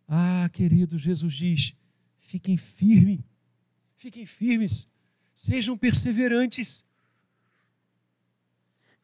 [0.08, 1.76] Ah, querido, Jesus diz:
[2.17, 3.19] fiquem firmes,
[3.96, 4.88] fiquem firmes,
[5.36, 6.84] sejam perseverantes.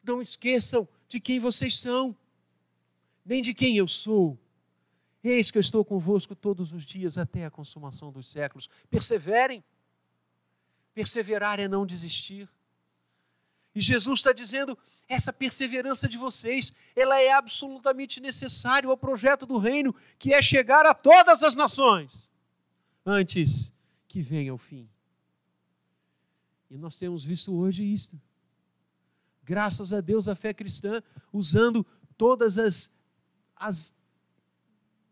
[0.02, 2.16] Não esqueçam de quem vocês são
[3.24, 4.36] nem de quem eu sou.
[5.22, 8.68] Eis que eu estou convosco todos os dias até a consumação dos séculos.
[8.90, 9.62] Perseverem.
[10.92, 12.48] Perseverar é não desistir.
[13.74, 14.76] E Jesus está dizendo:
[15.08, 20.86] essa perseverança de vocês, ela é absolutamente necessária ao projeto do reino, que é chegar
[20.86, 22.30] a todas as nações,
[23.04, 23.72] antes
[24.08, 24.88] que venha o fim.
[26.70, 28.20] E nós temos visto hoje isto.
[29.42, 31.02] Graças a Deus, a fé cristã,
[31.32, 31.84] usando
[32.16, 33.00] todas as
[33.60, 33.94] as,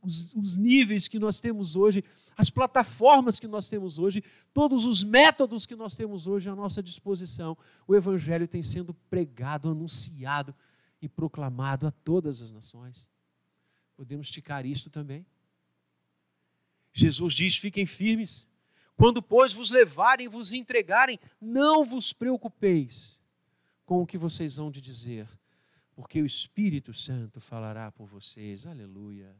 [0.02, 2.04] os, os níveis que nós temos hoje,
[2.36, 6.82] as plataformas que nós temos hoje, todos os métodos que nós temos hoje à nossa
[6.82, 7.56] disposição,
[7.86, 10.54] o Evangelho tem sendo pregado, anunciado
[11.00, 13.08] e proclamado a todas as nações.
[13.96, 15.26] Podemos esticar isto também.
[16.92, 18.46] Jesus diz: fiquem firmes.
[18.96, 23.20] Quando, pois, vos levarem, vos entregarem, não vos preocupeis
[23.86, 25.28] com o que vocês vão de dizer,
[25.94, 28.66] porque o Espírito Santo falará por vocês.
[28.66, 29.34] Aleluia.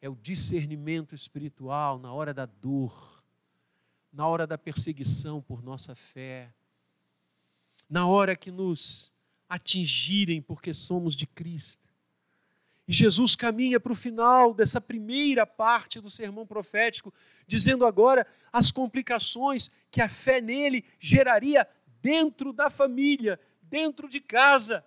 [0.00, 3.24] É o discernimento espiritual na hora da dor,
[4.12, 6.52] na hora da perseguição por nossa fé,
[7.88, 9.12] na hora que nos
[9.48, 11.86] atingirem porque somos de Cristo.
[12.88, 17.12] E Jesus caminha para o final dessa primeira parte do sermão profético,
[17.46, 21.66] dizendo agora as complicações que a fé nele geraria
[22.00, 24.84] dentro da família, dentro de casa,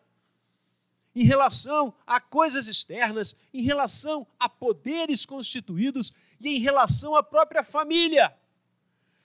[1.19, 7.61] em relação a coisas externas, em relação a poderes constituídos e em relação à própria
[7.61, 8.33] família.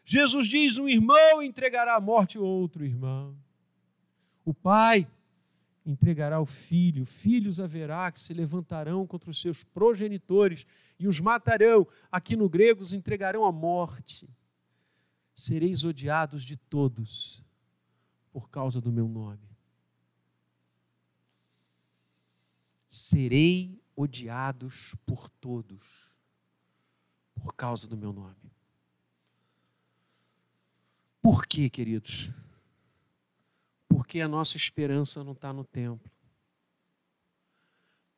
[0.05, 3.39] Jesus diz: um irmão entregará à morte outro irmão.
[4.45, 5.07] O pai
[5.87, 10.67] entregará o filho, filhos haverá que se levantarão contra os seus progenitores
[10.99, 11.87] e os matarão.
[12.11, 14.29] Aqui no grego os entregarão à morte.
[15.33, 17.41] Sereis odiados de todos
[18.33, 19.54] por causa do meu nome.
[22.95, 25.83] Serei odiados por todos,
[27.35, 28.37] por causa do meu nome.
[31.21, 32.31] Por quê, queridos?
[33.89, 36.09] Porque a nossa esperança não está no templo,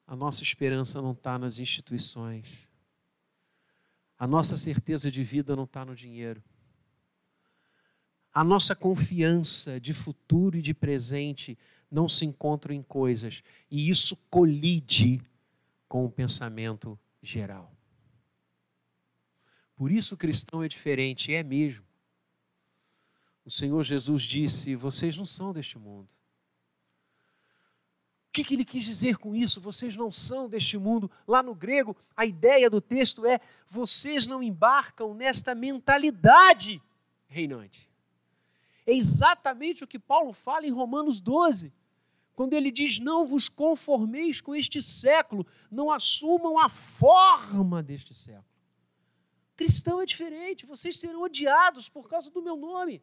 [0.06, 2.68] a nossa esperança não está nas instituições,
[4.18, 6.42] a nossa certeza de vida não está no dinheiro.
[8.30, 11.58] A nossa confiança de futuro e de presente
[11.90, 15.22] não se encontram em coisas, e isso colide
[15.88, 17.72] com o pensamento geral.
[19.76, 21.84] Por isso o cristão é diferente, é mesmo.
[23.44, 26.10] O Senhor Jesus disse: Vocês não são deste mundo.
[28.28, 29.60] O que, que ele quis dizer com isso?
[29.60, 31.10] Vocês não são deste mundo.
[31.26, 36.82] Lá no grego, a ideia do texto é: vocês não embarcam nesta mentalidade
[37.28, 37.88] reinante.
[38.86, 41.74] É exatamente o que Paulo fala em Romanos 12,
[42.34, 48.46] quando ele diz: Não vos conformeis com este século, não assumam a forma deste século.
[49.56, 53.02] Cristão é diferente, vocês serão odiados por causa do meu nome.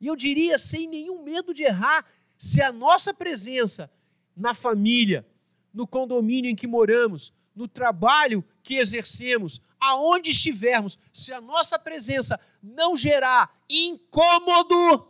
[0.00, 2.04] E eu diria, sem nenhum medo de errar,
[2.36, 3.90] se a nossa presença
[4.36, 5.26] na família,
[5.72, 12.40] no condomínio em que moramos, no trabalho que exercemos, aonde estivermos, se a nossa presença
[12.62, 15.06] não gerar incômodo,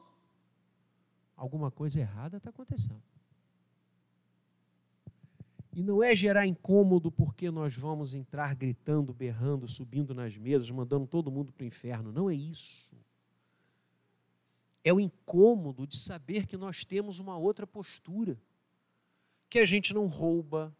[1.36, 3.02] alguma coisa errada está acontecendo.
[5.72, 11.06] E não é gerar incômodo porque nós vamos entrar gritando, berrando, subindo nas mesas, mandando
[11.06, 12.12] todo mundo para o inferno.
[12.12, 12.96] Não é isso.
[14.84, 18.38] É o incômodo de saber que nós temos uma outra postura.
[19.50, 20.72] Que a gente não rouba,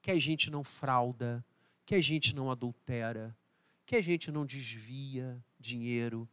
[0.00, 1.44] que a gente não frauda,
[1.90, 3.36] que a gente não adultera,
[3.84, 6.28] que a gente não desvia dinheiro,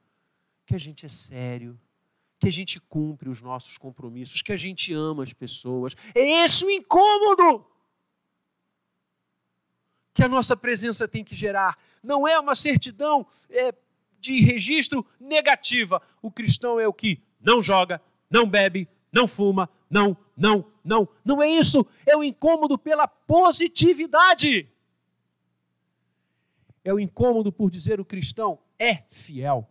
[0.68, 1.82] que a gente é sério,
[2.38, 5.96] que a gente cumpre os nossos compromissos, que a gente ama as pessoas.
[6.14, 7.66] É esse o incômodo
[10.14, 11.76] que a nossa presença tem que gerar.
[12.04, 13.74] Não é uma certidão é,
[14.20, 16.00] de registro negativa.
[16.22, 18.00] O cristão é o que não joga,
[18.30, 21.10] não bebe, não fuma, não, não, não.
[21.26, 21.84] Não é isso.
[22.06, 24.70] É o incômodo pela positividade.
[26.88, 29.70] É o incômodo por dizer o cristão é fiel.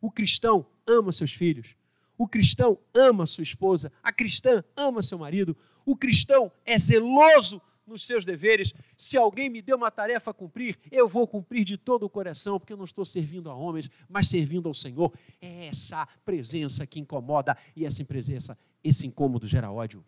[0.00, 1.76] O cristão ama seus filhos.
[2.16, 3.92] O cristão ama sua esposa.
[4.02, 5.54] A cristã ama seu marido.
[5.84, 8.72] O cristão é zeloso nos seus deveres.
[8.96, 12.58] Se alguém me deu uma tarefa a cumprir, eu vou cumprir de todo o coração,
[12.58, 15.12] porque eu não estou servindo a homens, mas servindo ao Senhor.
[15.42, 20.02] É essa presença que incomoda e essa presença, esse incômodo gera ódio.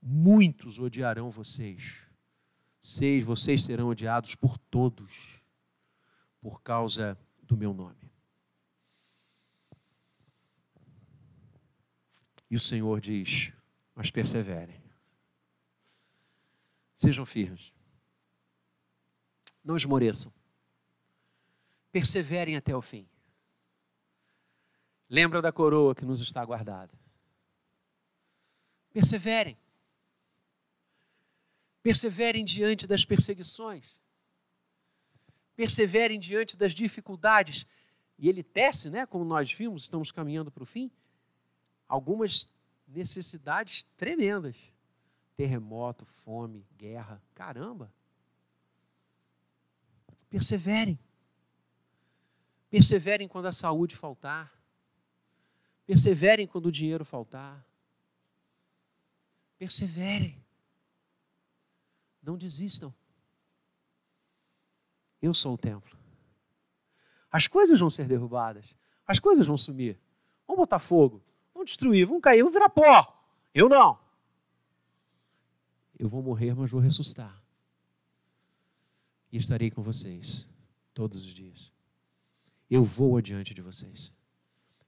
[0.00, 2.03] Muitos odiarão vocês.
[2.86, 5.40] Seis, vocês serão odiados por todos,
[6.38, 8.12] por causa do meu nome.
[12.50, 13.54] E o Senhor diz:
[13.94, 14.84] Mas perseverem
[16.94, 17.74] Sejam firmes.
[19.64, 20.30] Não esmoreçam.
[21.90, 23.08] Perseverem até o fim.
[25.08, 26.92] Lembra da coroa que nos está guardada.
[28.92, 29.56] Perseverem.
[31.84, 34.00] Perseverem diante das perseguições.
[35.54, 37.64] Perseverem diante das dificuldades.
[38.18, 40.90] E ele tece, né, como nós vimos, estamos caminhando para o fim,
[41.86, 42.48] algumas
[42.88, 44.56] necessidades tremendas
[45.36, 47.22] terremoto, fome, guerra.
[47.34, 47.92] Caramba!
[50.30, 50.98] Perseverem.
[52.70, 54.52] Perseverem quando a saúde faltar.
[55.86, 57.64] Perseverem quando o dinheiro faltar.
[59.58, 60.43] Perseverem.
[62.24, 62.92] Não desistam.
[65.20, 65.96] Eu sou o templo.
[67.30, 68.74] As coisas vão ser derrubadas.
[69.06, 69.98] As coisas vão sumir.
[70.46, 71.22] Vão botar fogo.
[71.52, 72.06] Vão destruir.
[72.06, 72.42] Vão cair.
[72.42, 73.24] Vão virar pó.
[73.52, 74.04] Eu não
[75.98, 77.42] eu vou morrer, mas vou ressuscitar.
[79.30, 80.48] E estarei com vocês
[80.92, 81.72] todos os dias.
[82.70, 84.12] Eu vou adiante de vocês.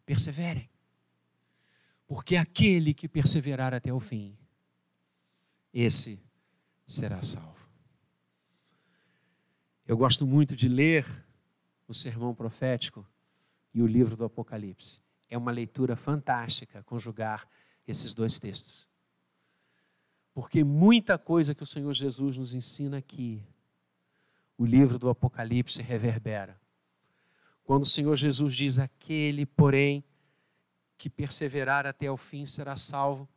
[0.04, 0.68] Perseverem.
[2.06, 4.36] Porque aquele que perseverar até o fim,
[5.72, 6.22] esse
[6.86, 7.68] será salvo.
[9.86, 11.06] Eu gosto muito de ler
[11.88, 13.06] o sermão profético
[13.74, 15.00] e o livro do Apocalipse.
[15.28, 17.48] É uma leitura fantástica conjugar
[17.86, 18.88] esses dois textos.
[20.32, 23.42] Porque muita coisa que o Senhor Jesus nos ensina aqui,
[24.58, 26.60] o livro do Apocalipse reverbera.
[27.64, 30.04] Quando o Senhor Jesus diz: Aquele, porém,
[30.98, 33.28] que perseverar até o fim será salvo,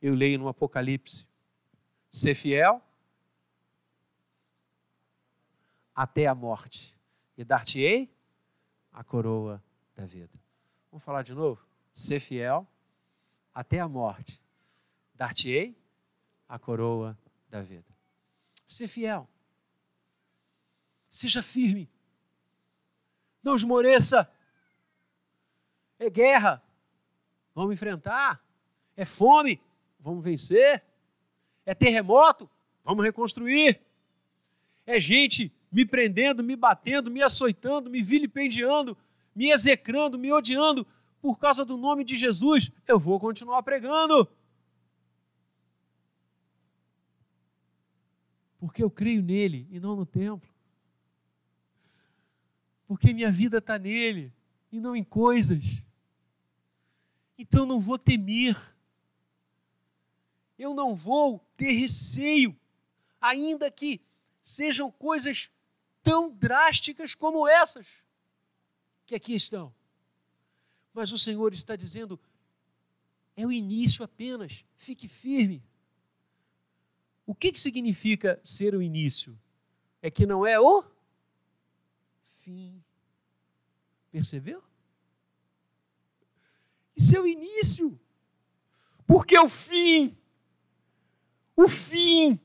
[0.00, 1.26] eu leio no Apocalipse:
[2.16, 2.82] ser fiel
[5.94, 6.98] até a morte,
[7.36, 8.10] e dar-te-ei
[8.90, 9.62] a coroa
[9.94, 10.32] da vida.
[10.90, 11.62] Vamos falar de novo?
[11.92, 12.66] Ser fiel
[13.54, 14.40] até a morte,
[15.14, 15.78] dar-te-ei
[16.48, 17.18] a coroa
[17.50, 17.94] da vida.
[18.66, 19.28] Ser fiel.
[21.10, 21.90] Seja firme.
[23.42, 24.30] Não esmoreça.
[25.98, 26.62] É guerra.
[27.54, 28.42] Vamos enfrentar.
[28.96, 29.62] É fome.
[30.00, 30.82] Vamos vencer.
[31.66, 32.48] É terremoto.
[32.82, 33.80] Vamos reconstruir.
[34.86, 38.96] É gente me prendendo, me batendo, me açoitando, me vilipendiando,
[39.34, 40.86] me execrando, me odiando
[41.20, 42.70] por causa do nome de Jesus.
[42.86, 44.28] Eu vou continuar pregando.
[48.58, 50.48] Porque eu creio nele e não no templo.
[52.86, 54.32] Porque minha vida está nele
[54.70, 55.84] e não em coisas.
[57.36, 58.56] Então não vou temer.
[60.58, 62.56] Eu não vou ter receio,
[63.20, 64.00] ainda que
[64.42, 65.50] sejam coisas
[66.02, 67.86] tão drásticas como essas
[69.04, 69.74] que aqui estão.
[70.92, 72.18] Mas o Senhor está dizendo:
[73.36, 75.62] é o início apenas, fique firme.
[77.26, 79.38] O que, que significa ser o início?
[80.00, 80.84] É que não é o
[82.22, 82.82] fim.
[84.10, 84.62] Percebeu?
[86.96, 88.00] Isso é o início.
[89.06, 90.16] Porque o fim,
[91.56, 92.38] o fim,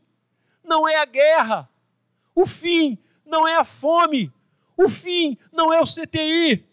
[0.63, 1.69] não é a guerra.
[2.33, 4.31] O fim não é a fome,
[4.77, 6.65] o fim não é o CTI,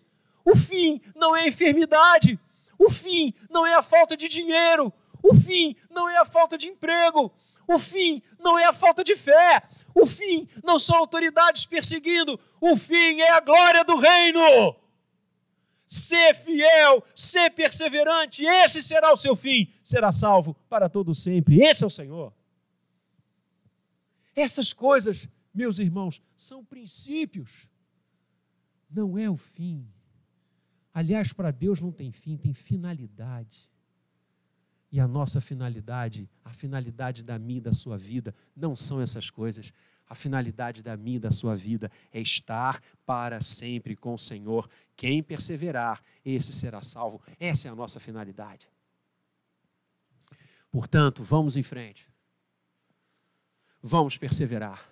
[0.44, 2.38] o fim não é a enfermidade,
[2.78, 6.68] o fim não é a falta de dinheiro, o fim não é a falta de
[6.68, 7.32] emprego,
[7.66, 9.62] o fim não é a falta de fé,
[9.94, 14.76] o fim não são autoridades perseguindo, o fim é a glória do reino.
[15.88, 21.62] Ser fiel, ser perseverante, esse será o seu fim, será salvo para todo sempre.
[21.62, 22.30] Esse é o Senhor.
[24.36, 27.70] Essas coisas, meus irmãos, são princípios,
[28.90, 29.90] não é o fim.
[30.92, 33.70] Aliás, para Deus não tem fim, tem finalidade.
[34.92, 39.30] E a nossa finalidade, a finalidade da minha e da sua vida, não são essas
[39.30, 39.72] coisas.
[40.08, 44.68] A finalidade da minha e da sua vida é estar para sempre com o Senhor.
[44.96, 47.20] Quem perseverar, esse será salvo.
[47.38, 48.68] Essa é a nossa finalidade.
[50.70, 52.08] Portanto, vamos em frente.
[53.82, 54.88] Vamos perseverar.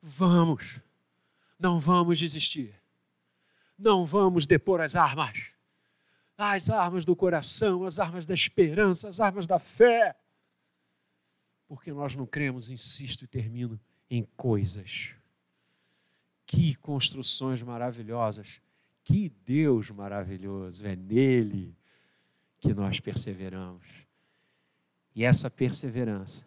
[0.00, 0.80] Vamos.
[1.58, 2.74] Não vamos desistir.
[3.78, 5.58] Não vamos depor as armas
[6.38, 10.14] as armas do coração, as armas da esperança, as armas da fé.
[11.66, 13.78] Porque nós não cremos, insisto e termino,
[14.10, 15.14] em coisas.
[16.46, 18.60] Que construções maravilhosas,
[19.04, 21.76] que Deus maravilhoso, é nele
[22.58, 23.86] que nós perseveramos.
[25.14, 26.46] E essa perseverança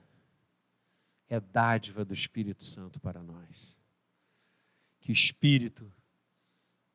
[1.30, 3.76] é dádiva do Espírito Santo para nós.
[5.00, 5.92] Que o Espírito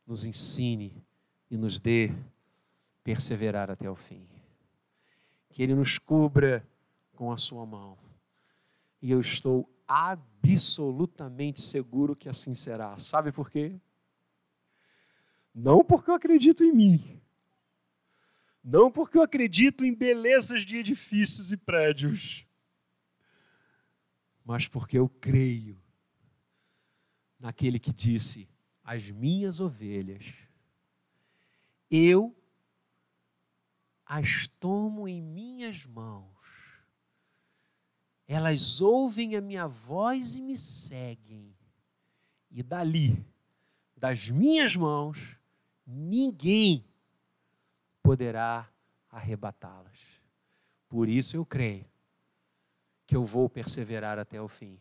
[0.07, 1.05] nos ensine
[1.51, 2.13] e nos dê
[3.03, 4.27] perseverar até o fim.
[5.51, 6.67] Que Ele nos cubra
[7.15, 7.97] com a Sua mão.
[9.01, 9.69] E eu estou
[10.53, 12.99] absolutamente seguro que assim será.
[12.99, 13.79] Sabe por quê?
[15.55, 17.23] Não porque eu acredito em mim.
[18.63, 22.47] Não porque eu acredito em belezas de edifícios e prédios.
[24.45, 25.81] Mas porque eu creio
[27.39, 28.49] naquele que disse:
[28.83, 30.47] As minhas ovelhas
[31.91, 32.37] eu
[34.05, 36.36] as tomo em minhas mãos.
[38.27, 41.55] Elas ouvem a minha voz e me seguem.
[42.51, 43.25] E dali,
[43.97, 45.37] das minhas mãos,
[45.87, 46.85] ninguém
[48.03, 48.69] poderá
[49.11, 49.99] arrebatá-las.
[50.89, 51.87] Por isso eu creio
[53.07, 54.79] que eu vou perseverar até o fim.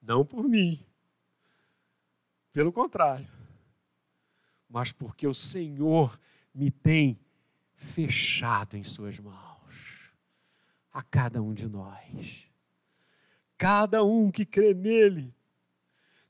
[0.00, 0.84] Não por mim,
[2.52, 3.28] pelo contrário,
[4.68, 6.18] mas porque o Senhor
[6.54, 7.18] me tem
[7.74, 10.12] fechado em Suas mãos,
[10.92, 12.50] a cada um de nós.
[13.58, 15.34] Cada um que crê nele,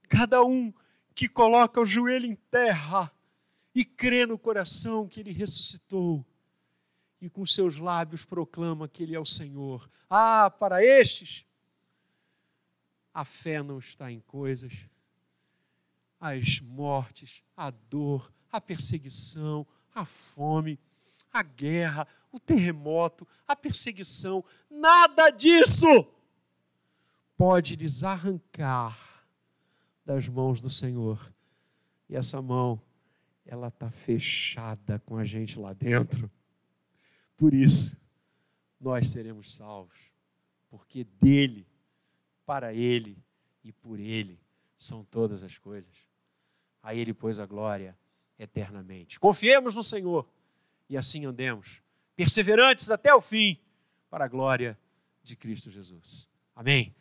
[0.09, 0.73] cada um
[1.15, 3.13] que coloca o joelho em terra
[3.75, 6.25] e crê no coração que ele ressuscitou
[7.21, 9.91] e com seus lábios proclama que ele é o Senhor.
[10.09, 11.45] Ah, para estes,
[13.13, 14.87] a fé não está em coisas,
[16.21, 20.79] as mortes, a dor, a perseguição, a fome,
[21.33, 26.07] a guerra, o terremoto, a perseguição, nada disso
[27.37, 29.25] pode lhes arrancar
[30.05, 31.33] das mãos do Senhor.
[32.09, 32.81] E essa mão,
[33.45, 36.31] ela está fechada com a gente lá dentro.
[37.37, 37.97] Por isso,
[38.81, 40.13] nós seremos salvos,
[40.71, 41.67] porque dele,
[42.45, 43.19] para ele
[43.65, 44.41] e por ele
[44.77, 45.95] são todas as coisas.
[46.83, 47.99] A ele, pois, a glória
[48.39, 49.19] eternamente.
[49.19, 50.29] Confiemos no Senhor
[50.89, 51.83] e assim andemos,
[52.15, 53.59] perseverantes até o fim,
[54.09, 54.79] para a glória
[55.23, 56.31] de Cristo Jesus.
[56.55, 56.95] Amém.